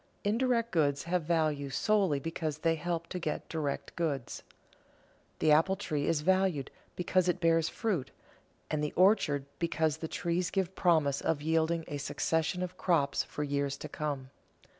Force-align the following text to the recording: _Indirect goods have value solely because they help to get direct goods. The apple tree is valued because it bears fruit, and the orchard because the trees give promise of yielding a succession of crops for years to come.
_Indirect 0.23 0.71
goods 0.71 1.03
have 1.03 1.25
value 1.25 1.69
solely 1.69 2.19
because 2.19 2.57
they 2.57 2.73
help 2.73 3.05
to 3.09 3.19
get 3.19 3.47
direct 3.47 3.95
goods. 3.95 4.41
The 5.37 5.51
apple 5.51 5.75
tree 5.75 6.07
is 6.07 6.21
valued 6.21 6.71
because 6.95 7.27
it 7.29 7.39
bears 7.39 7.69
fruit, 7.69 8.09
and 8.71 8.83
the 8.83 8.93
orchard 8.93 9.45
because 9.59 9.97
the 9.97 10.07
trees 10.07 10.49
give 10.49 10.73
promise 10.73 11.21
of 11.21 11.43
yielding 11.43 11.85
a 11.87 11.97
succession 11.97 12.63
of 12.63 12.77
crops 12.77 13.21
for 13.23 13.43
years 13.43 13.77
to 13.77 13.87
come. 13.89 14.31